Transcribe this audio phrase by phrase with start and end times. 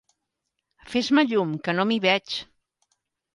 [0.93, 2.39] Fes-me llum, que no m'hi veig!